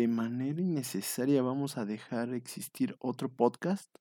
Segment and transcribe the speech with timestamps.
[0.00, 3.94] de manera innecesaria vamos a dejar existir otro podcast.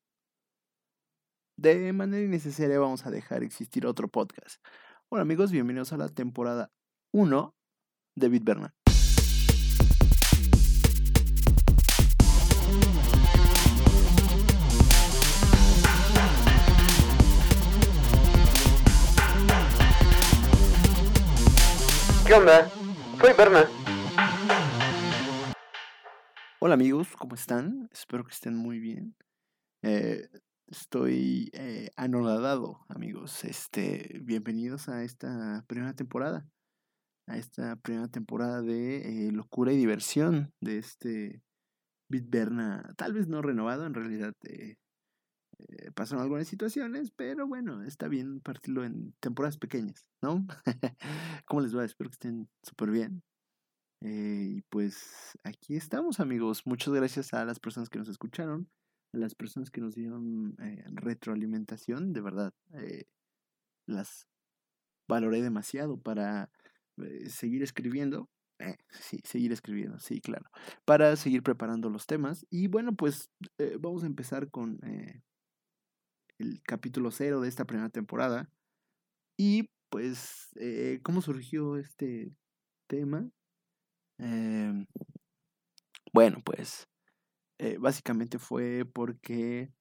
[1.58, 4.64] De manera innecesaria vamos a dejar existir otro podcast.
[5.10, 6.72] Hola amigos, bienvenidos a la temporada
[7.12, 7.54] 1
[8.16, 8.74] de Bit Bernal.
[22.26, 22.72] ¿Qué onda?
[23.20, 23.79] Soy Berna.
[26.62, 27.88] Hola amigos, ¿cómo están?
[27.94, 29.16] Espero que estén muy bien.
[29.82, 30.28] Eh,
[30.68, 33.46] estoy eh, amigos.
[33.46, 36.46] Este, bienvenidos a esta primera temporada.
[37.28, 41.42] A esta primera temporada de eh, locura y diversión de este
[42.10, 42.94] Bitberna.
[42.98, 44.76] Tal vez no renovado, en realidad eh,
[45.60, 50.46] eh, pasaron algunas situaciones, pero bueno, está bien partirlo en temporadas pequeñas, ¿no?
[51.46, 51.86] ¿Cómo les va?
[51.86, 53.24] Espero que estén súper bien.
[54.02, 56.66] Eh, y pues aquí estamos, amigos.
[56.66, 58.70] Muchas gracias a las personas que nos escucharon,
[59.14, 62.14] a las personas que nos dieron eh, retroalimentación.
[62.14, 63.06] De verdad, eh,
[63.86, 64.28] las
[65.08, 66.50] valoré demasiado para
[67.28, 68.30] seguir escribiendo.
[68.90, 70.50] Sí, seguir escribiendo, sí, claro.
[70.84, 72.46] Para seguir preparando los temas.
[72.50, 73.30] Y bueno, pues
[73.80, 74.80] vamos a empezar con
[76.38, 78.50] el capítulo cero de esta primera temporada.
[79.38, 80.50] Y pues,
[81.04, 82.34] ¿cómo surgió este
[82.88, 83.32] tema?
[84.20, 84.86] Em,
[86.14, 86.88] bueno, pues
[87.60, 89.72] eh, básicamente fue porque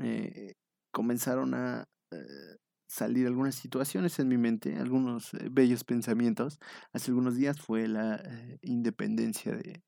[0.00, 0.54] eh,
[0.90, 2.16] comenzaron a eh,
[2.88, 6.58] salir algunas situaciones en mi mente, algunos bellos pensamientos.
[6.92, 8.22] Hace algunos días fue la
[8.62, 9.82] independencia de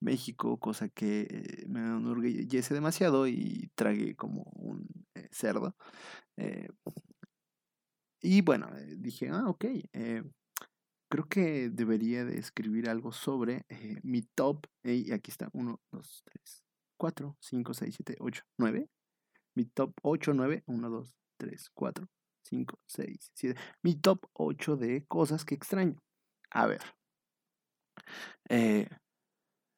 [0.00, 4.88] México, cosa que me enorgullece demasiado y tragué como un
[5.32, 5.76] cerdo.
[8.22, 9.64] Y bueno, dije, ah, ok,
[11.08, 14.66] creo que debería de escribir algo sobre eh, mi top.
[14.84, 16.64] y aquí está, 1, 2, 3,
[16.98, 18.88] 4, 5, 6, 7, 8, 9.
[19.54, 22.08] Mi top 8, 9, 1, 2, 3, 4,
[22.44, 23.60] 5, 6, 7.
[23.82, 25.96] Mi top 8 de cosas que extraño.
[26.50, 26.82] A ver.
[28.48, 28.88] eh,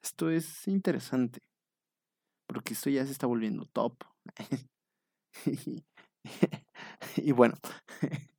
[0.02, 1.40] esto es interesante.
[2.46, 4.04] Porque esto ya se está volviendo top.
[7.16, 7.54] y bueno,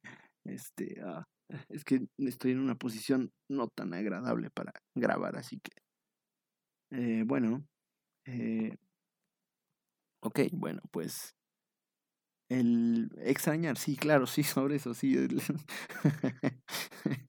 [0.49, 1.25] este, ah,
[1.69, 5.71] es que estoy en una posición no tan agradable para grabar, así que,
[6.91, 7.65] eh, bueno,
[8.25, 8.77] eh,
[10.21, 11.35] ok, bueno, pues
[12.49, 15.15] el extrañar, sí, claro, sí, sobre eso, sí.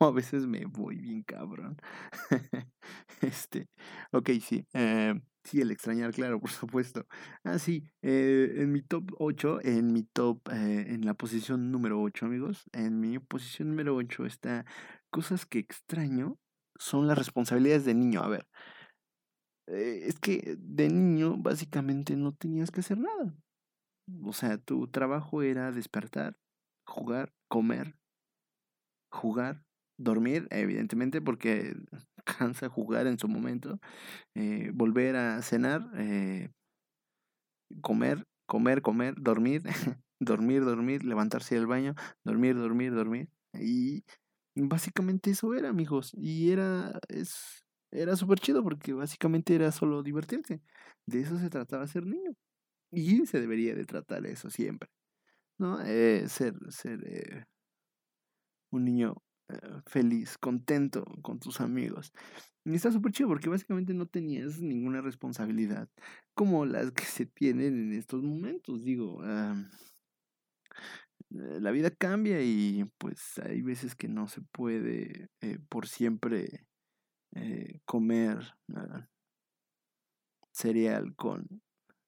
[0.00, 1.76] A veces me voy bien cabrón.
[3.20, 3.68] Este,
[4.12, 4.66] ok, sí.
[4.74, 7.06] eh, sí, el extrañar, claro, por supuesto.
[7.44, 12.00] Ah, sí, eh, en mi top 8, en mi top, eh, en la posición número
[12.02, 14.64] 8, amigos, en mi posición número 8 está
[15.10, 16.38] cosas que extraño
[16.78, 18.22] son las responsabilidades de niño.
[18.22, 18.46] A ver,
[19.66, 23.34] es que de niño básicamente no tenías que hacer nada.
[24.24, 26.36] O sea, tu trabajo era despertar,
[26.86, 27.96] jugar, comer,
[29.10, 29.62] jugar,
[30.02, 31.74] dormir, evidentemente, porque
[32.24, 33.78] cansa jugar en su momento,
[34.34, 36.50] eh, volver a cenar, eh,
[37.80, 39.62] comer, comer, comer, dormir,
[40.20, 43.28] dormir, dormir, levantarse del baño, dormir, dormir, dormir.
[43.54, 44.04] Y
[44.54, 46.12] básicamente eso era, amigos.
[46.14, 50.60] Y era, es, era súper chido porque básicamente era solo divertirse.
[51.06, 52.34] De eso se trataba ser niño.
[52.90, 54.90] Y se debería de tratar eso siempre.
[55.58, 55.80] ¿No?
[55.82, 57.46] Eh, ser, ser eh,
[58.70, 59.14] un niño
[59.86, 62.12] feliz, contento con tus amigos.
[62.64, 65.88] Y está súper chido porque básicamente no tenías ninguna responsabilidad
[66.34, 68.84] como las que se tienen en estos momentos.
[68.84, 69.54] Digo, eh,
[71.30, 76.66] la vida cambia y pues hay veces que no se puede eh, por siempre
[77.34, 78.38] eh, comer
[78.74, 79.08] ah,
[80.52, 81.46] cereal con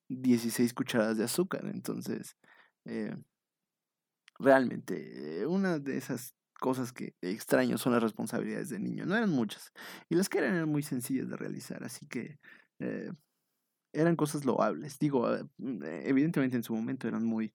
[0.08, 1.64] 16 cucharadas de azúcar.
[1.66, 2.36] Entonces,
[2.84, 3.16] eh,
[4.38, 9.06] realmente, eh, una de esas cosas que extraño son las responsabilidades de niño.
[9.06, 9.72] No eran muchas.
[10.08, 11.84] Y las que eran eran muy sencillas de realizar.
[11.84, 12.38] Así que
[12.80, 13.10] eh,
[13.92, 14.98] eran cosas loables.
[14.98, 17.54] Digo, ah, mm, eh, evidentemente en su momento eran muy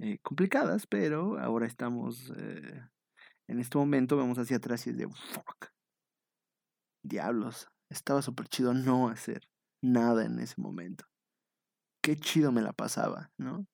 [0.00, 2.82] eh, complicadas, pero ahora estamos, eh,
[3.48, 5.68] en este momento vamos hacia atrás y es de, fuck,
[7.02, 9.48] diablos, estaba súper chido no hacer
[9.82, 11.06] nada en ese momento.
[12.02, 13.66] Qué chido me la pasaba, ¿no?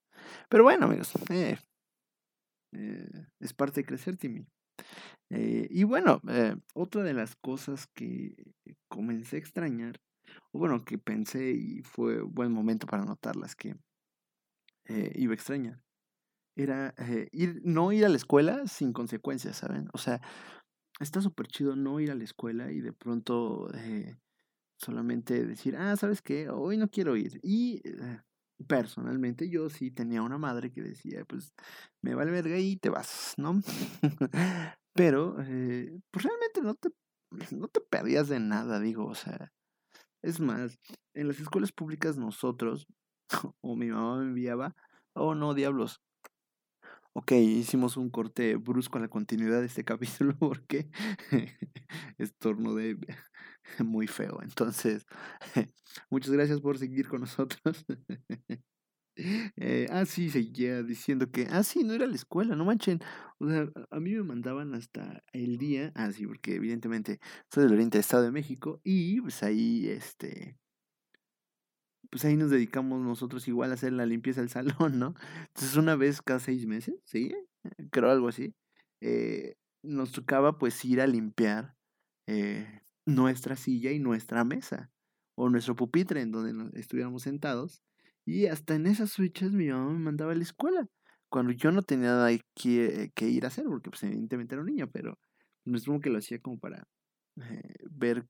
[0.49, 1.59] Pero bueno, amigos, eh,
[2.73, 4.47] eh, es parte de crecer, Timmy.
[5.31, 8.34] Eh, y bueno, eh, otra de las cosas que
[8.88, 10.00] comencé a extrañar,
[10.52, 13.75] o bueno, que pensé y fue buen momento para notarlas que
[14.87, 15.82] eh, iba a extrañar,
[16.56, 16.94] era
[17.32, 19.88] ir, no ir a la escuela sin consecuencias, ¿saben?
[19.94, 20.20] O sea,
[21.00, 23.70] está súper chido no ir a la escuela y de pronto
[24.76, 26.50] solamente decir, ah, ¿sabes qué?
[26.50, 27.40] Hoy no quiero ir.
[27.43, 27.81] Y
[28.62, 31.55] personalmente yo sí tenía una madre que decía, pues
[32.03, 33.61] me vale verga y te vas, ¿no?
[34.94, 36.91] Pero, eh, pues realmente no te,
[37.55, 39.53] no te perdías de nada, digo, o sea,
[40.23, 40.79] es más,
[41.14, 42.87] en las escuelas públicas nosotros,
[43.61, 44.75] o mi mamá me enviaba,
[45.15, 46.00] oh no, diablos.
[47.15, 50.91] Ok, hicimos un corte brusco a la continuidad de este capítulo porque
[52.75, 52.97] de
[53.85, 54.41] muy feo.
[54.43, 55.06] Entonces,
[56.11, 57.85] muchas gracias por seguir con nosotros.
[59.14, 63.00] Eh, ah, sí, seguía diciendo que, ah, sí, no era la escuela, no manchen.
[63.38, 67.20] O sea, a mí me mandaban hasta el día, ah, sí, porque evidentemente
[67.50, 70.56] soy del Oriente Estado de México y pues ahí, este,
[72.11, 75.15] pues ahí nos dedicamos nosotros igual a hacer la limpieza del salón, ¿no?
[75.49, 77.35] Entonces una vez cada seis meses, ¿sí?
[77.91, 78.55] Creo algo así.
[79.00, 81.75] Eh, nos tocaba pues ir a limpiar
[82.26, 84.91] eh, nuestra silla y nuestra mesa
[85.35, 87.83] o nuestro pupitre en donde estuviéramos sentados
[88.25, 90.89] y hasta en esas switches mi mamá me mandaba a la escuela.
[91.29, 94.69] Cuando yo no tenía nada que, que ir a hacer, porque pues evidentemente era un
[94.69, 95.19] niño, pero
[95.65, 96.87] no es como que lo hacía como para
[97.41, 98.27] eh, ver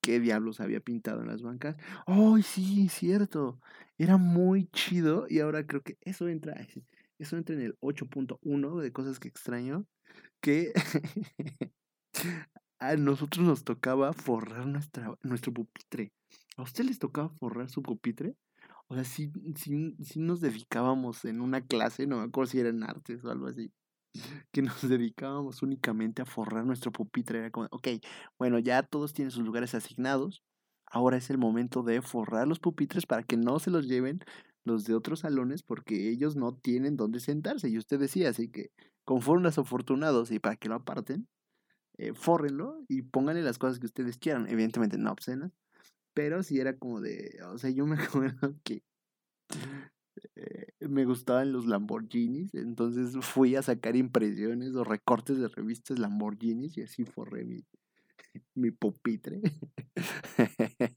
[0.00, 1.76] qué diablos había pintado en las bancas.
[2.06, 3.60] ¡Ay, sí, cierto!
[3.98, 6.54] Era muy chido y ahora creo que eso entra,
[7.18, 9.86] eso entra en el 8.1 de cosas que extraño,
[10.40, 10.72] que
[12.88, 16.12] a nosotros nos tocaba forrar nuestra, nuestro pupitre.
[16.56, 18.36] ¿A usted les tocaba forrar su pupitre?
[18.88, 19.32] O sea, sí,
[20.16, 23.72] nos dedicábamos en una clase, no me acuerdo si era artes o algo así,
[24.52, 27.38] que nos dedicábamos únicamente a forrar nuestro pupitre.
[27.38, 27.88] Era como, ok,
[28.38, 30.42] bueno, ya todos tienen sus lugares asignados.
[30.86, 34.20] Ahora es el momento de forrar los pupitres para que no se los lleven
[34.64, 37.68] los de otros salones porque ellos no tienen dónde sentarse.
[37.68, 38.70] Y usted decía, así que
[39.04, 41.26] conforme los afortunados y para que lo aparten,
[41.98, 44.48] eh, fórrenlo y pónganle las cosas que ustedes quieran.
[44.48, 45.52] Evidentemente no obscenas,
[46.14, 48.82] pero sí era como de, o sea, yo me acuerdo que
[50.36, 56.76] eh, me gustaban los Lamborghinis, entonces fui a sacar impresiones o recortes de revistas Lamborghinis
[56.78, 57.64] y así forré mi,
[58.54, 59.40] mi pupitre.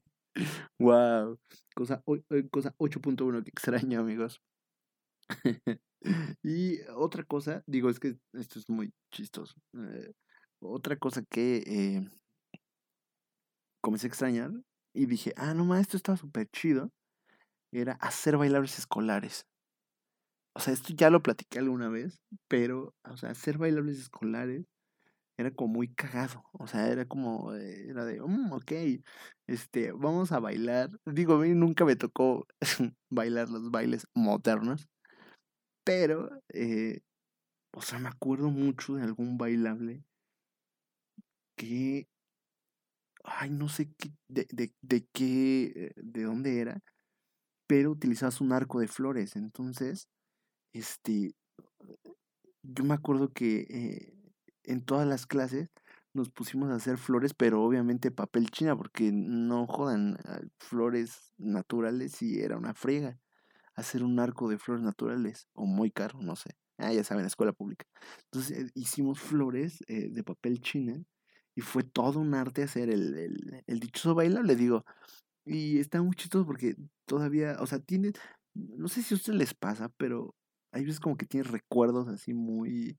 [0.78, 1.38] wow,
[1.74, 4.40] cosa, eh, cosa 8.1 que extraño, amigos.
[6.42, 9.54] y otra cosa, digo, es que esto es muy chistoso.
[9.74, 10.12] Eh,
[10.60, 12.10] otra cosa que eh,
[13.80, 14.50] comencé a extrañar
[14.94, 16.90] y dije, ah, no más, esto está súper chido,
[17.72, 19.46] era hacer bailables escolares.
[20.54, 24.66] O sea, esto ya lo platiqué alguna vez, pero, o sea, hacer bailables escolares
[25.38, 26.44] era como muy cagado.
[26.52, 28.72] O sea, era como, eh, era de, mm, ok,
[29.46, 30.90] este, vamos a bailar.
[31.06, 32.46] Digo, a mí nunca me tocó
[33.10, 34.88] bailar los bailes modernos,
[35.84, 37.00] pero, eh,
[37.72, 40.04] o sea, me acuerdo mucho de algún bailable
[41.58, 42.08] que
[43.24, 46.80] ay, no sé qué, de, de, de qué, eh, de dónde era,
[47.66, 49.36] pero utilizabas un arco de flores.
[49.36, 50.08] Entonces,
[50.72, 51.34] este,
[52.62, 54.14] yo me acuerdo que eh,
[54.64, 55.68] en todas las clases
[56.14, 62.22] nos pusimos a hacer flores, pero obviamente papel china, porque no jodan ah, flores naturales
[62.22, 63.18] y era una friega
[63.74, 66.50] hacer un arco de flores naturales, o muy caro, no sé.
[66.78, 67.86] Ah, ya saben, escuela pública.
[68.24, 71.04] Entonces eh, hicimos flores de papel china
[71.58, 74.84] y fue todo un arte hacer el, el, el dichoso bailable, digo.
[75.44, 78.12] Y está muy chistoso porque todavía, o sea, tiene,
[78.54, 80.36] no sé si a ustedes les pasa, pero
[80.70, 82.96] hay veces como que tiene recuerdos así muy,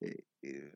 [0.00, 0.74] eh, eh,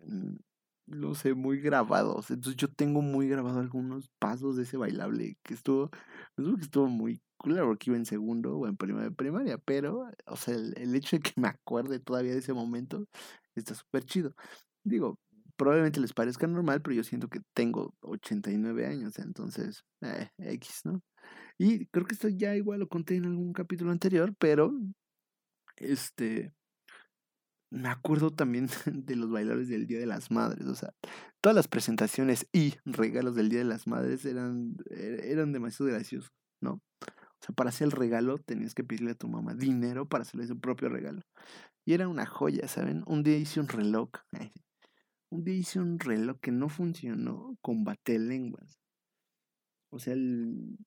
[0.86, 2.30] no sé, muy grabados.
[2.30, 5.90] Entonces yo tengo muy grabado algunos pasos de ese bailable que estuvo,
[6.36, 10.36] que estuvo muy cool porque iba en segundo o en primera de primaria, pero, o
[10.36, 13.04] sea, el, el hecho de que me acuerde todavía de ese momento
[13.54, 14.34] está súper chido.
[14.84, 15.18] Digo,
[15.56, 21.02] probablemente les parezca normal, pero yo siento que tengo 89 años, entonces, eh, X, ¿no?
[21.58, 24.72] Y creo que esto ya igual lo conté en algún capítulo anterior, pero,
[25.76, 26.52] este,
[27.70, 30.92] me acuerdo también de los bailables del Día de las Madres, o sea,
[31.40, 36.30] todas las presentaciones y regalos del Día de las Madres eran, e-, eran demasiado graciosos,
[36.60, 36.80] ¿no?
[37.02, 40.46] O sea, para hacer el regalo tenías que pedirle a tu mamá dinero para hacerle
[40.46, 41.22] su propio regalo.
[41.84, 43.04] Y era una joya, ¿saben?
[43.06, 44.10] Un día hice un reloj,
[45.30, 48.78] un día hice un reloj que no funcionó con lenguas.
[49.90, 50.78] O sea, el,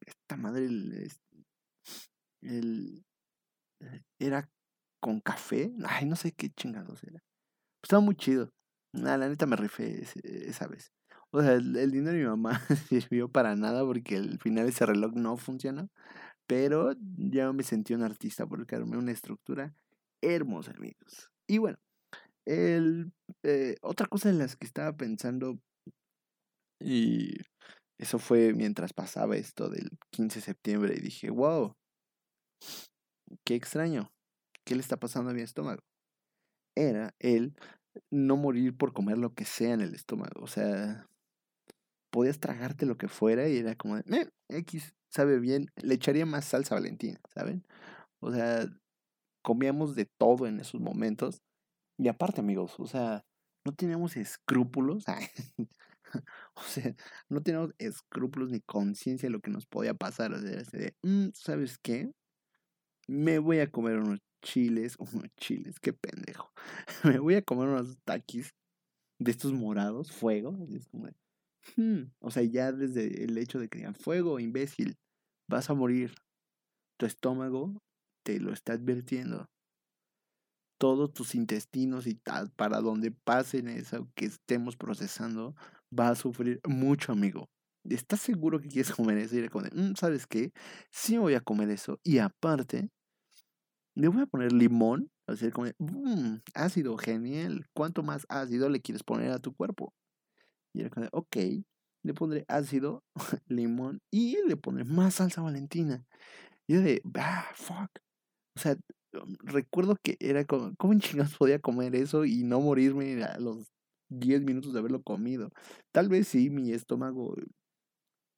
[0.00, 1.10] esta madre, el,
[2.42, 3.04] el,
[3.80, 4.48] eh, era
[5.00, 5.72] con café.
[5.86, 7.22] Ay, no sé qué chingados era.
[7.82, 8.52] estaba muy chido.
[8.92, 10.92] Nada, la neta me rifé esa vez.
[11.30, 15.12] O sea, el, dinero de mi mamá sirvió para nada porque al final ese reloj
[15.14, 15.90] no funcionó.
[16.46, 19.74] Pero ya me sentí un artista porque armé una estructura
[20.22, 21.30] hermosa, amigos.
[21.46, 21.78] Y bueno,
[22.48, 23.12] el,
[23.44, 25.58] eh, otra cosa en las que estaba pensando,
[26.80, 27.36] y
[27.98, 31.74] eso fue mientras pasaba esto del 15 de septiembre, y dije, wow,
[33.44, 34.10] qué extraño,
[34.64, 35.82] ¿qué le está pasando a mi estómago?
[36.76, 37.54] Era el
[38.10, 41.06] no morir por comer lo que sea en el estómago, o sea,
[42.10, 46.26] podías tragarte lo que fuera y era como de, "Eh, X, sabe bien, le echaría
[46.26, 47.64] más salsa valentina, ¿saben?
[48.20, 48.66] O sea,
[49.42, 51.42] comíamos de todo en esos momentos.
[51.98, 53.24] Y aparte, amigos, o sea,
[53.64, 55.04] no teníamos escrúpulos.
[56.56, 56.94] o sea,
[57.28, 60.32] no teníamos escrúpulos ni conciencia de lo que nos podía pasar.
[60.32, 62.12] O sea, de, "Mm, ¿sabes qué?
[63.08, 66.52] Me voy a comer unos chiles, unos chiles, qué pendejo.
[67.04, 68.54] Me voy a comer unos taquis
[69.20, 70.58] de estos morados, fuego.
[70.74, 71.14] es como de,
[71.76, 74.96] "Hmm", O sea, ya desde el hecho de que digan, fuego, imbécil,
[75.48, 76.14] vas a morir.
[76.98, 77.82] Tu estómago
[78.24, 79.48] te lo está advirtiendo.
[80.78, 85.54] Todos tus intestinos y tal, para donde pasen eso que estemos procesando,
[85.98, 87.48] va a sufrir mucho, amigo.
[87.84, 89.34] ¿Estás seguro que quieres comer eso?
[89.36, 90.52] Y era como de, "Mm, ¿sabes qué?
[90.92, 91.98] Sí voy a comer eso.
[92.04, 92.90] Y aparte,
[93.94, 95.10] le voy a poner limón.
[95.36, 97.66] Sea, como de, "Mm, ácido, genial.
[97.74, 99.92] ¿Cuánto más ácido le quieres poner a tu cuerpo?
[100.74, 101.36] Y como de, ok,
[102.04, 103.04] le pondré ácido,
[103.48, 106.06] limón y le pondré más salsa valentina.
[106.68, 107.90] Y yo de, ah, fuck.
[108.56, 108.76] O sea,
[109.40, 113.66] recuerdo que era como, ¿cómo en chingados podía comer eso y no morirme a los
[114.10, 115.50] 10 minutos de haberlo comido?
[115.92, 117.34] Tal vez sí, mi estómago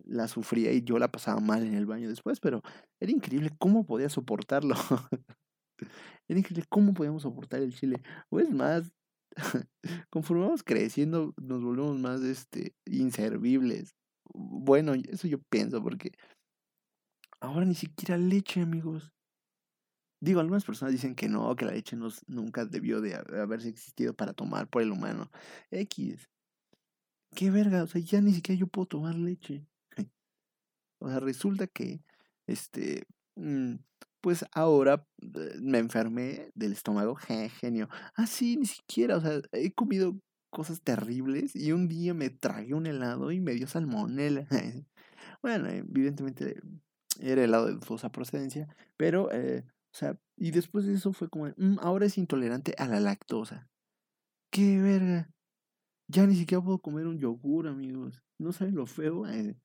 [0.04, 2.62] la sufría y yo la pasaba mal en el baño después, pero
[3.00, 4.74] era increíble cómo podía soportarlo.
[6.28, 8.02] era increíble cómo podíamos soportar el chile.
[8.30, 8.92] O es más,
[10.10, 13.94] conforme vamos creciendo, nos volvemos más este, inservibles.
[14.32, 16.12] Bueno, eso yo pienso, porque
[17.40, 19.12] ahora ni siquiera leche, amigos.
[20.20, 23.68] Digo, algunas personas dicen que no, que la leche no, nunca debió de ha- haberse
[23.68, 25.30] existido para tomar por el humano.
[25.70, 26.28] X.
[27.34, 29.66] Qué verga, o sea, ya ni siquiera yo puedo tomar leche.
[31.02, 32.02] O sea, resulta que,
[32.46, 33.04] este,
[33.36, 33.76] mm,
[34.20, 37.88] pues ahora eh, me enfermé del estómago, genio.
[38.16, 40.18] Ah, sí, ni siquiera, o sea, he comido
[40.50, 44.46] cosas terribles y un día me tragué un helado y me dio salmonela.
[45.42, 46.60] Bueno, evidentemente
[47.20, 51.46] era helado de dudosa procedencia, pero, eh, o sea, y después de eso fue como,
[51.56, 53.68] "Mm, ahora es intolerante a la lactosa.
[54.52, 55.30] ¡Qué verga!
[56.08, 58.22] Ya ni siquiera puedo comer un yogur, amigos.
[58.38, 59.56] No saben lo feo, eh,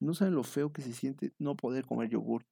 [0.00, 2.44] no saben lo feo que se siente no poder comer yogur.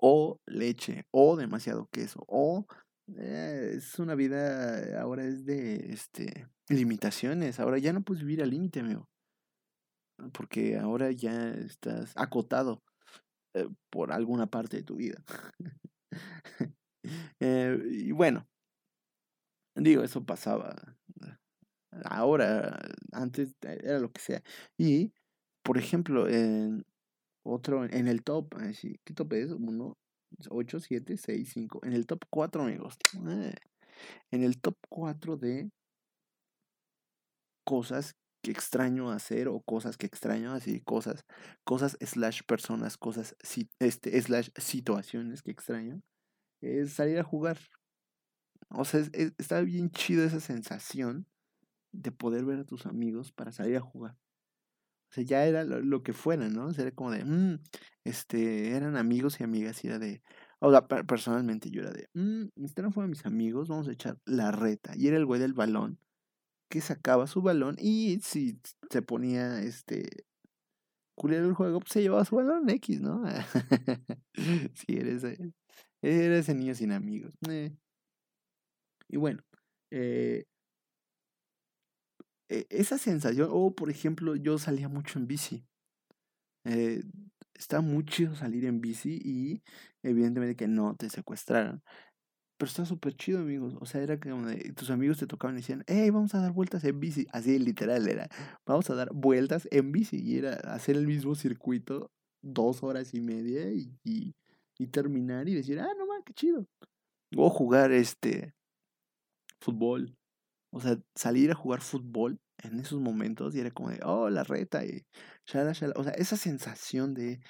[0.00, 2.66] O leche, o demasiado queso, o
[3.18, 7.60] eh, es una vida, ahora es de, este, limitaciones.
[7.60, 9.08] Ahora ya no puedes vivir al límite, amigo.
[10.32, 12.82] Porque ahora ya estás acotado
[13.54, 15.22] eh, por alguna parte de tu vida.
[17.40, 18.46] Eh, y bueno,
[19.76, 20.74] digo, eso pasaba.
[22.04, 22.80] Ahora,
[23.12, 24.42] antes eh, era lo que sea.
[24.76, 25.12] Y,
[25.62, 26.84] por ejemplo, en
[27.44, 28.54] otro, en el top,
[29.04, 29.52] ¿qué top es?
[29.52, 29.98] 1,
[30.50, 31.80] 8, 7, 6, 5.
[31.84, 32.96] En el top 4, amigos.
[33.28, 33.54] eh,
[34.32, 35.70] En el top 4 de
[37.64, 41.26] cosas que extraño hacer o cosas que extraño así, cosas,
[41.64, 43.36] cosas slash personas, cosas,
[43.80, 46.02] este, slash situaciones que extraño,
[46.62, 47.58] es salir a jugar.
[48.70, 51.26] O sea, es- es- está bien chido esa sensación
[51.92, 54.16] de poder ver a tus amigos para salir a jugar.
[55.10, 56.66] O sea, ya era lo, que fuera, ¿no?
[56.66, 57.60] O sea, era como de, "Mm",
[58.04, 60.22] este, eran amigos y amigas y era de,
[60.60, 64.18] o sea, per- personalmente yo era de, mmm, están afuera mis amigos, vamos a echar
[64.26, 64.92] la reta.
[64.96, 66.00] Y era el güey del balón
[66.68, 68.58] que sacaba su balón y si
[68.90, 70.26] se ponía, este,
[71.14, 73.22] culero el juego, pues se llevaba su balón X, ¿no?
[74.74, 75.24] sí, eres,
[76.02, 77.32] era ese niño sin amigos.
[77.50, 77.72] eh.
[79.08, 79.42] Y bueno,
[79.90, 80.44] eh,
[82.48, 85.66] e- esa sensación, o por ejemplo, yo salía mucho en bici.
[86.64, 87.02] Eh,
[87.54, 89.62] está muy chido salir en bici y
[90.02, 91.82] evidentemente que no te secuestraran.
[92.56, 93.74] Pero está súper chido, amigos.
[93.80, 96.84] O sea, era de, tus amigos te tocaban y decían, hey, vamos a dar vueltas
[96.84, 97.26] en bici.
[97.32, 98.28] Así literal era,
[98.64, 100.20] vamos a dar vueltas en bici.
[100.22, 105.80] Y era hacer el mismo circuito dos horas y media y, y, terminar y decir,
[105.80, 106.66] ah, no mames, qué chido.
[107.36, 108.54] O jugar este
[109.60, 110.16] fútbol.
[110.70, 114.44] O sea, salir a jugar fútbol en esos momentos y era como de, oh, la
[114.44, 115.04] reta y
[115.46, 115.94] shala, shala.
[115.96, 117.40] O sea, esa sensación de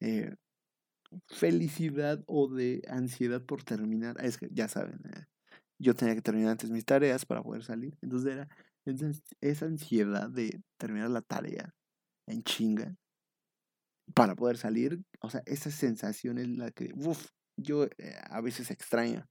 [0.00, 0.34] eh,
[1.28, 4.16] felicidad o de ansiedad por terminar.
[4.24, 5.26] Es que ya saben, eh,
[5.78, 7.96] yo tenía que terminar antes mis tareas para poder salir.
[8.02, 8.48] Entonces era
[9.40, 11.74] esa, ansiedad de terminar la tarea
[12.26, 12.96] en chinga
[14.14, 15.00] para poder salir.
[15.20, 19.26] O sea, esa sensación es la que, uff, yo eh, a veces extraño,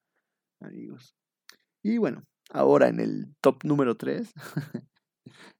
[0.61, 1.15] amigos.
[1.83, 4.33] Y bueno, ahora en el top número 3,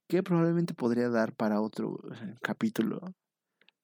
[0.08, 1.98] que probablemente podría dar para otro
[2.42, 3.00] capítulo,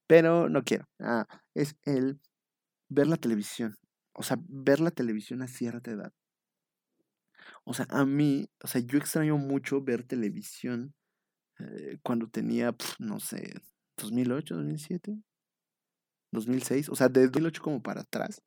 [0.07, 0.87] pero no quiero.
[1.01, 2.21] Ah, es el
[2.89, 3.77] ver la televisión.
[4.15, 6.13] O sea, ver la televisión a cierta edad.
[7.65, 10.95] O sea, a mí, o sea, yo extraño mucho ver televisión
[11.59, 13.55] eh, cuando tenía, no sé,
[13.97, 15.19] 2008, 2007,
[16.33, 18.43] 2006, o sea, de 2008 como para atrás.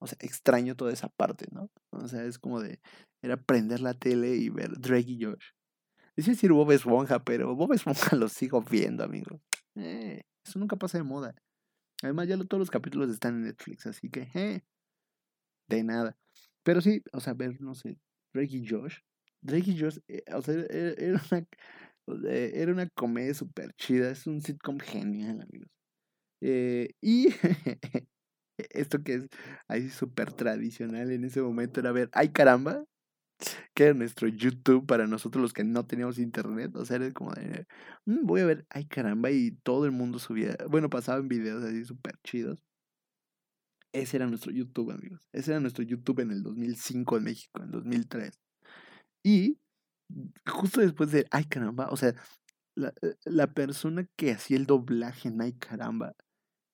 [0.00, 1.70] O sea, extraño toda esa parte, ¿no?
[1.90, 2.80] O sea, es como de,
[3.22, 5.52] era prender la tele y ver Drake y Josh.
[6.16, 9.40] Decía decir Bob Esponja, pero Bob Esponja lo sigo viendo, amigo.
[9.76, 11.34] Eh, eso nunca pasa de moda.
[12.02, 14.62] Además, ya todos los capítulos están en Netflix, así que, eh,
[15.68, 16.16] de nada.
[16.62, 17.98] Pero sí, o sea, ver, no sé,
[18.34, 18.98] Drake y Josh.
[19.42, 21.22] Drake y Josh, eh, o sea, era, era,
[22.06, 25.68] una, era una comedia súper chida, es un sitcom genial, amigos.
[26.42, 27.28] Eh, y
[28.72, 29.28] esto que es
[29.68, 32.84] ahí súper tradicional en ese momento era ver, ay caramba,
[33.74, 36.74] que era nuestro YouTube para nosotros los que no teníamos internet.
[36.76, 37.66] O sea, era como de,
[38.06, 41.84] mm, voy a ver, ay caramba, y todo el mundo subía, bueno, pasaban videos así
[41.84, 42.58] súper chidos.
[43.92, 45.28] Ese era nuestro YouTube, amigos.
[45.32, 48.40] Ese era nuestro YouTube en el 2005 en México, en 2003.
[49.24, 49.58] Y
[50.46, 52.14] justo después de, ay caramba, o sea,
[52.74, 56.14] la, eh, la persona que hacía el doblaje en ay caramba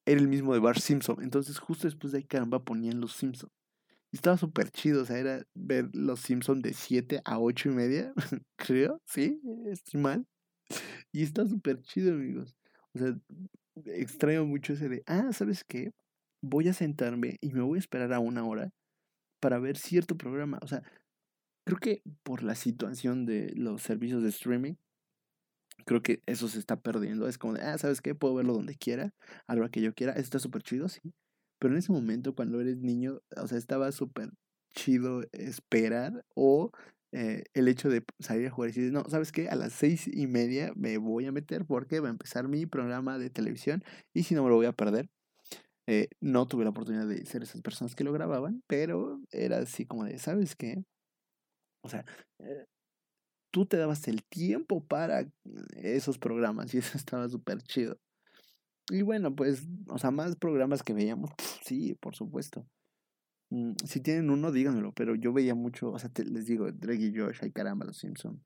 [0.06, 1.22] era el mismo de Bar Simpson.
[1.22, 3.52] Entonces, justo después de ay caramba ponían los Simpsons.
[4.12, 8.12] Estaba súper chido, o sea, era ver los Simpsons de 7 a 8 y media,
[8.56, 10.26] creo, sí, estoy mal.
[11.12, 12.56] Y está súper chido, amigos.
[12.94, 13.18] O sea,
[13.86, 15.92] extraño mucho ese de, ah, ¿sabes qué?
[16.42, 18.70] Voy a sentarme y me voy a esperar a una hora
[19.40, 20.58] para ver cierto programa.
[20.62, 20.82] O sea,
[21.64, 24.74] creo que por la situación de los servicios de streaming,
[25.84, 27.28] creo que eso se está perdiendo.
[27.28, 28.14] Es como de, ah, ¿sabes qué?
[28.14, 29.12] Puedo verlo donde quiera,
[29.46, 30.12] a la que yo quiera.
[30.12, 31.00] Está súper chido, sí.
[31.58, 34.30] Pero en ese momento, cuando eres niño, o sea, estaba súper
[34.74, 36.70] chido esperar o
[37.12, 39.48] eh, el hecho de salir a jugar y decir, no, ¿sabes qué?
[39.48, 43.18] A las seis y media me voy a meter porque va a empezar mi programa
[43.18, 43.82] de televisión
[44.14, 45.08] y si no me lo voy a perder.
[45.86, 49.86] Eh, no tuve la oportunidad de ser esas personas que lo grababan, pero era así
[49.86, 50.84] como de, ¿sabes qué?
[51.82, 52.04] O sea,
[52.40, 52.66] eh,
[53.50, 55.26] tú te dabas el tiempo para
[55.76, 57.98] esos programas y eso estaba súper chido.
[58.90, 61.30] Y bueno, pues, o sea, más programas que veíamos,
[61.64, 62.66] sí, por supuesto.
[63.50, 67.16] Mm, si tienen uno, díganmelo, pero yo veía mucho, o sea, les digo, Drake y
[67.16, 68.42] Josh, ay caramba, los Simpson.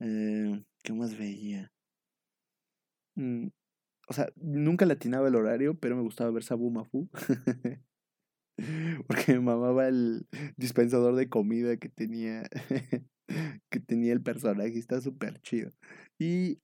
[0.00, 1.72] Eh, ¿Qué más veía?
[3.16, 3.48] Mm,
[4.08, 7.08] o sea, nunca latinaba el horario, pero me gustaba ver Sabu Mafu.
[9.08, 10.26] Porque me mamaba el
[10.56, 12.44] dispensador de comida que tenía
[13.70, 15.70] que tenía el personaje, está súper chido.
[16.18, 16.58] Y,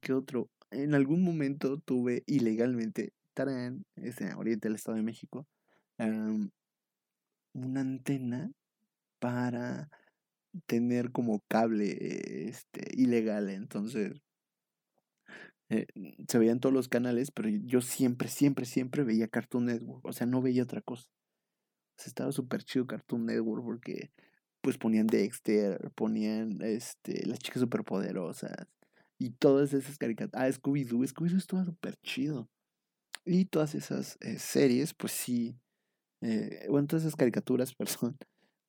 [0.00, 0.50] ¿qué otro?
[0.72, 5.46] En algún momento tuve ilegalmente, tarán, es en Oriente del Estado de México,
[7.54, 8.50] una antena
[9.18, 9.88] para
[10.66, 13.50] tener como cable este, ilegal.
[13.50, 14.20] Entonces,
[15.68, 15.86] eh,
[16.28, 20.04] se veían todos los canales, pero yo siempre, siempre, siempre veía Cartoon Network.
[20.04, 21.08] O sea, no veía otra cosa.
[22.04, 24.10] estaba súper chido Cartoon Network porque
[24.60, 28.68] pues ponían Dexter, ponían este, las chicas superpoderosas,
[29.22, 30.42] y todas esas caricaturas.
[30.42, 31.06] Ah, Scooby-Doo.
[31.06, 32.48] Scooby-Doo estaba súper chido.
[33.24, 35.56] Y todas esas eh, series, pues sí.
[36.22, 38.16] Eh, bueno, todas esas caricaturas, perdón.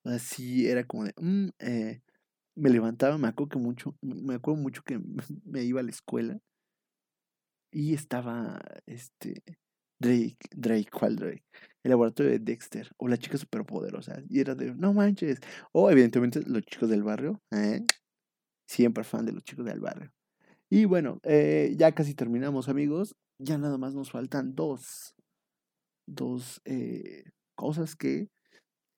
[0.04, 1.14] Así era como de.
[1.16, 2.02] Mm, eh,
[2.54, 3.96] me levantaba, me acuerdo que mucho.
[4.00, 5.00] Me acuerdo mucho que
[5.44, 6.38] me iba a la escuela.
[7.72, 8.60] Y estaba.
[8.86, 9.42] Este.
[9.98, 11.44] Drake, Drake, ¿cuál Drake?
[11.82, 14.22] El laboratorio de Dexter, o la chica superpoderosa.
[14.28, 15.40] Y era de, no manches.
[15.72, 17.84] O evidentemente los chicos del barrio, ¿eh?
[18.68, 20.12] Siempre fan de los chicos del barrio.
[20.74, 23.14] Y bueno, eh, ya casi terminamos, amigos.
[23.38, 25.14] Ya nada más nos faltan dos,
[26.04, 28.28] dos eh, cosas que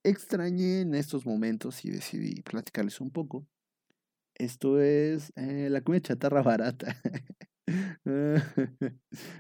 [0.03, 3.47] extrañé en estos momentos y decidí platicarles un poco.
[4.39, 6.97] Esto es eh, la comida chatarra barata.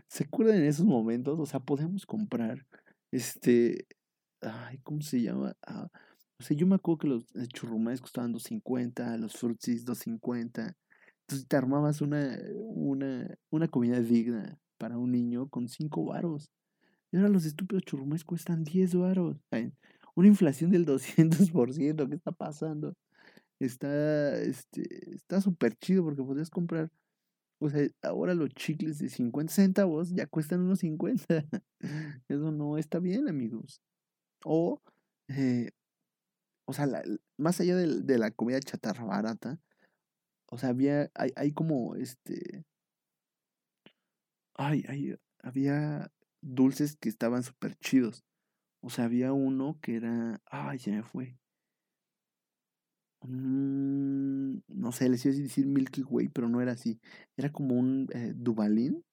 [0.06, 1.40] ¿Se acuerdan en esos momentos?
[1.40, 2.66] O sea, podemos comprar
[3.14, 3.86] este.
[4.42, 5.56] Ay, ¿cómo se llama?
[5.66, 5.88] Ah,
[6.38, 10.76] o sea, yo me acuerdo que los churrumais costaban 2.50, los frutsis 2.50.
[11.26, 16.52] Entonces te armabas una, una, una comida digna para un niño con cinco varos.
[17.10, 19.36] Y ahora los estúpidos churrumais cuestan 10 varos.
[20.14, 22.08] Una inflación del 200%.
[22.08, 22.94] ¿Qué está pasando?
[23.58, 26.92] Está este, está súper chido porque podías comprar.
[27.58, 31.24] O sea, ahora los chicles de 50 centavos ya cuestan unos 50.
[32.28, 33.82] Eso no está bien, amigos.
[34.44, 34.80] O,
[35.28, 35.70] eh,
[36.66, 36.86] o sea,
[37.36, 39.58] más allá de, de la comida chatarra barata,
[40.50, 42.64] o sea, había, hay, hay como, este,
[44.54, 46.10] ay, hay, había
[46.42, 48.24] dulces que estaban súper chidos.
[48.82, 51.38] O sea, había uno que era, ay, se me fue.
[53.22, 57.00] mm, no sé, les iba a decir Milky Way, pero no era así.
[57.36, 59.04] Era como un eh, Dubalín.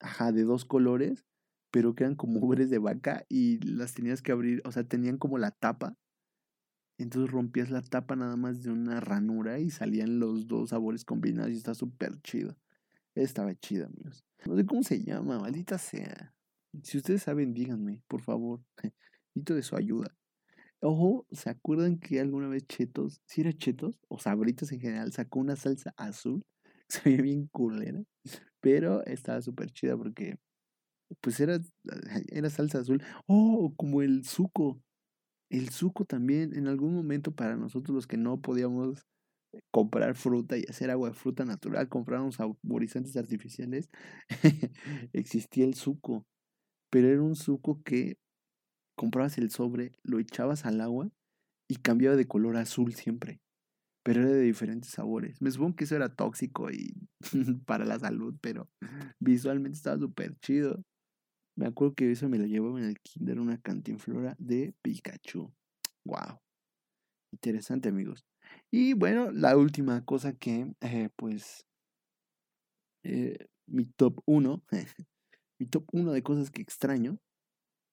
[0.00, 1.24] Ajá, de dos colores,
[1.72, 5.18] pero que eran como ubres de vaca y las tenías que abrir, o sea, tenían
[5.18, 5.96] como la tapa.
[6.98, 11.52] Entonces rompías la tapa nada más de una ranura y salían los dos sabores combinados
[11.52, 12.56] y está súper chido.
[13.14, 14.24] Estaba chido, amigos.
[14.46, 16.34] No sé cómo se llama, maldita sea.
[16.82, 18.60] Si ustedes saben, díganme, por favor.
[19.34, 20.16] Necesito de su ayuda.
[20.80, 25.40] Ojo, ¿se acuerdan que alguna vez Chetos, si era Chetos o Sabritos en general, sacó
[25.40, 26.44] una salsa azul?
[26.88, 28.02] Se veía bien culera,
[28.60, 30.36] pero estaba súper chida porque,
[31.22, 31.58] pues era,
[32.28, 33.02] era salsa azul.
[33.26, 34.78] Oh, como el suco.
[35.50, 39.06] El suco también, en algún momento para nosotros los que no podíamos
[39.72, 43.90] comprar fruta y hacer agua de fruta natural, comprar unos saborizantes artificiales,
[45.12, 46.26] existía el suco.
[46.90, 48.18] Pero era un suco que
[48.96, 51.10] comprabas el sobre, lo echabas al agua
[51.68, 53.40] y cambiaba de color azul siempre.
[54.04, 55.42] Pero era de diferentes sabores.
[55.42, 56.94] Me supongo que eso era tóxico y
[57.66, 58.68] para la salud, pero
[59.20, 60.82] visualmente estaba súper chido.
[61.56, 65.52] Me acuerdo que eso me lo llevaba en el kinder una cantinflora de Pikachu.
[66.04, 66.40] Wow.
[67.32, 68.24] Interesante, amigos.
[68.70, 71.64] Y bueno, la última cosa que, eh, pues,
[73.04, 74.64] eh, mi top 1,
[75.58, 77.18] mi top 1 de cosas que extraño,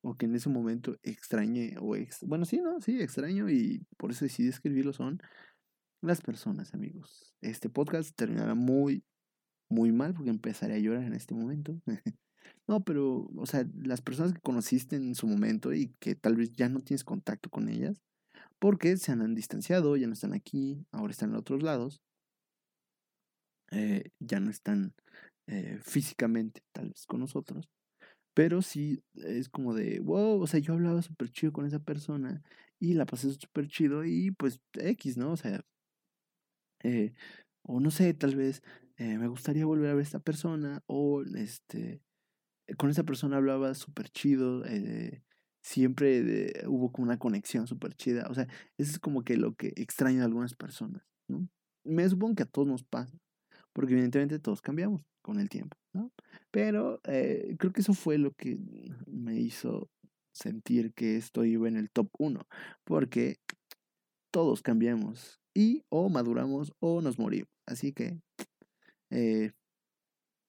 [0.03, 4.25] o que en ese momento extrañé, o bueno, sí, no, sí, extraño y por eso
[4.25, 5.21] decidí escribirlo, son
[6.01, 7.35] las personas, amigos.
[7.41, 9.03] Este podcast terminará muy,
[9.69, 11.79] muy mal porque empezaré a llorar en este momento.
[12.67, 16.53] no, pero, o sea, las personas que conociste en su momento y que tal vez
[16.53, 18.01] ya no tienes contacto con ellas,
[18.59, 22.01] porque se han distanciado, ya no están aquí, ahora están en otros lados,
[23.71, 24.93] eh, ya no están
[25.47, 27.69] eh, físicamente tal vez con nosotros,
[28.33, 32.43] pero sí es como de, wow, o sea, yo hablaba súper chido con esa persona
[32.79, 35.31] y la pasé súper chido y pues X, ¿no?
[35.33, 35.65] O sea,
[36.83, 37.13] eh,
[37.63, 38.61] o no sé, tal vez
[38.97, 42.01] me gustaría volver a ver a esta persona o este,
[42.77, 44.63] con esa persona hablaba súper chido,
[45.61, 48.27] siempre hubo como una conexión súper chida.
[48.29, 51.47] O sea, eso es como que lo que extraño a algunas personas, ¿no?
[51.83, 53.17] Me supongo que a todos nos pasa,
[53.73, 56.11] porque evidentemente todos cambiamos con el tiempo, ¿no?
[56.51, 58.59] Pero eh, creo que eso fue lo que
[59.07, 59.89] me hizo
[60.33, 62.47] sentir que estoy en el top 1,
[62.83, 63.37] porque
[64.31, 67.49] todos cambiamos y o maduramos o nos morimos.
[67.65, 68.19] Así que
[69.09, 69.51] eh,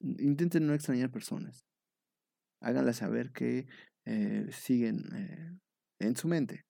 [0.01, 1.67] intenten no extrañar personas.
[2.63, 3.67] Háganlas saber que
[4.05, 5.59] eh, siguen eh,
[6.01, 6.65] en su mente,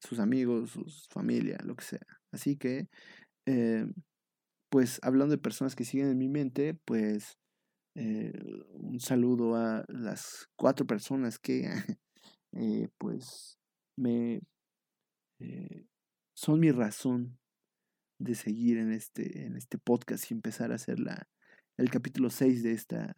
[0.00, 2.06] sus amigos, sus familia, lo que sea.
[2.32, 2.88] Así que,
[3.46, 3.86] eh,
[4.70, 7.38] pues hablando de personas que siguen en mi mente, pues
[7.96, 11.68] un saludo a las cuatro personas que,
[12.98, 13.56] pues,
[13.96, 14.40] me
[16.34, 17.38] son mi razón
[18.18, 21.28] de seguir en este, en este podcast y empezar a hacer la,
[21.78, 23.14] el capítulo 6 de esta,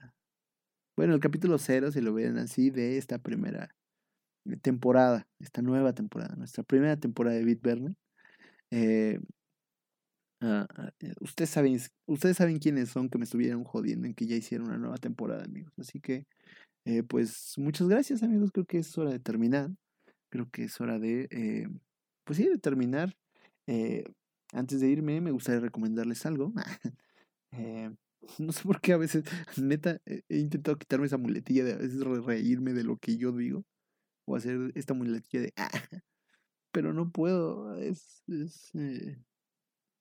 [0.96, 3.70] bueno, el capítulo cero, si lo ven así, de esta primera
[4.62, 7.96] temporada, esta nueva temporada, nuestra primera temporada de Verne.
[8.70, 9.20] Eh,
[10.40, 14.26] ah, ah, eh, ustedes, saben, ustedes saben quiénes son que me estuvieron jodiendo en que
[14.26, 15.72] ya hicieron una nueva temporada, amigos.
[15.78, 16.24] Así que,
[16.86, 18.50] eh, pues, muchas gracias, amigos.
[18.52, 19.70] Creo que es hora de terminar.
[20.30, 21.68] Creo que es hora de,
[22.24, 23.16] pues sí, de terminar.
[24.52, 26.52] antes de irme, me gustaría recomendarles algo.
[28.38, 29.24] No sé por qué a veces,
[29.56, 33.64] neta, he intentado quitarme esa muletilla de a veces reírme de lo que yo digo.
[34.24, 35.70] O hacer esta muletilla de, ah,
[36.72, 37.76] pero no puedo.
[37.78, 39.16] Es, es eh,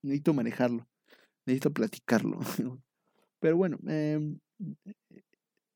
[0.02, 0.88] necesito manejarlo.
[1.46, 2.40] Necesito platicarlo.
[3.40, 4.40] Pero bueno, em,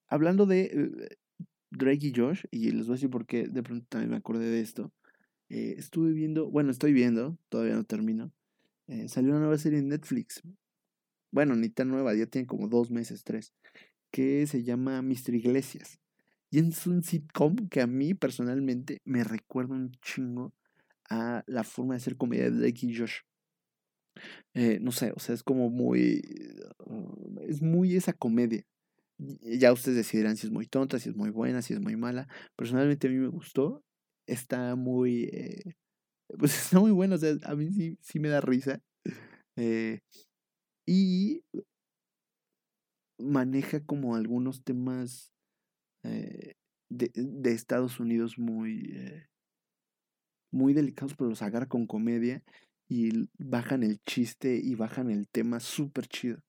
[0.08, 1.18] hablando de eh,
[1.70, 4.50] Drake y Josh, y les voy a decir por qué de pronto también me acordé
[4.50, 4.92] de esto.
[5.50, 8.34] Eh, estuve viendo, bueno, estoy viendo, todavía no termino.
[9.08, 10.42] salió una nueva serie en Netflix
[11.32, 13.54] bueno, ni tan nueva, ya tiene como dos meses, tres,
[14.12, 15.36] que se llama Mr.
[15.36, 16.00] Iglesias.
[16.52, 20.54] Y es un sitcom que a mí personalmente me recuerda un chingo
[21.10, 23.20] a la forma de hacer comedia de Drake y Josh.
[24.54, 26.22] Eh, no sé, o sea, es como muy.
[27.48, 28.64] Es muy esa comedia.
[29.18, 32.28] Ya ustedes decidirán si es muy tonta, si es muy buena, si es muy mala.
[32.56, 33.84] Personalmente a mí me gustó.
[34.28, 35.26] Está muy.
[35.26, 35.76] Eh,
[36.38, 38.82] pues está muy bueno, o sea, a mí sí, sí me da risa.
[39.56, 40.00] Eh,
[40.90, 41.44] y
[43.20, 45.32] maneja como algunos temas
[46.04, 46.56] eh,
[46.90, 49.28] de, de, Estados Unidos muy, eh,
[50.52, 52.42] muy delicados, pero los agarra con comedia
[52.90, 56.40] y bajan el chiste y bajan el tema súper chido.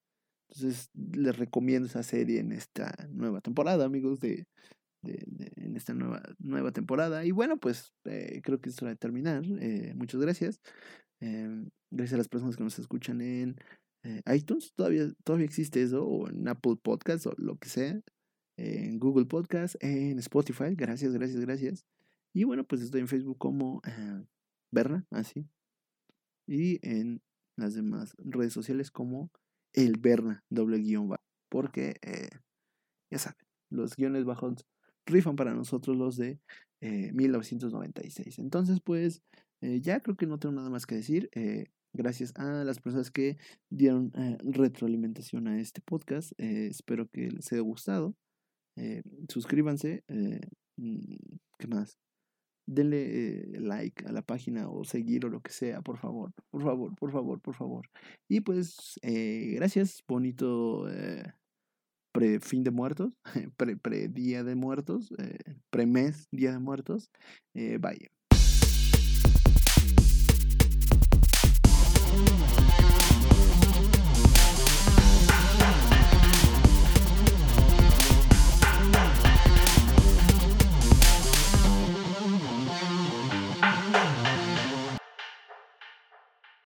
[0.49, 4.47] Entonces les recomiendo esa serie en esta nueva temporada, amigos, de,
[5.03, 7.27] en esta nueva, nueva temporada.
[7.27, 9.43] Y bueno, pues eh, creo que es hora de terminar.
[9.61, 10.61] Eh, muchas gracias.
[11.21, 13.57] Em, gracias a las personas que nos escuchan en
[14.35, 14.73] iTunes.
[14.75, 18.01] Todavía, todavía existe eso, o en Apple Podcast, o lo que sea.
[18.57, 20.75] En Google Podcast, en Spotify.
[20.75, 21.87] Gracias, gracias, gracias.
[22.33, 23.83] Y bueno, pues estoy en Facebook como
[24.71, 25.49] Berna, así.
[26.47, 27.23] Y en
[27.57, 29.31] las demás redes sociales como
[29.73, 31.23] el Berna, doble guion bajo.
[31.49, 31.97] Porque,
[33.11, 33.39] ya saben,
[33.71, 34.67] los guiones bajos
[35.07, 36.41] rifan para nosotros los de
[36.81, 38.39] 1996.
[38.39, 39.23] Eh, Entonces, pues,
[39.61, 41.31] eh, ya creo que no tengo nada más que decir.
[41.93, 43.39] Eh, gracias a las personas que
[43.71, 44.13] dieron
[44.45, 46.33] retroalimentación a este podcast.
[46.39, 48.15] espero que les haya gustado.
[49.29, 50.05] suscríbanse.
[50.77, 51.17] Mm,
[51.59, 51.99] ¿Qué más?
[52.67, 56.33] Denle like a la página o seguir o lo que sea, por favor.
[56.51, 57.87] Por favor, por favor, por favor.
[58.29, 60.03] Y pues, gracias.
[60.09, 60.87] Bonito
[62.13, 63.13] pre fin de muertos,
[63.57, 65.39] pre, pre día de muertos, eh,
[65.71, 67.11] pre mes día de muertos.
[67.55, 68.09] Eh, vaya.
[72.31, 72.60] Mm-hmm.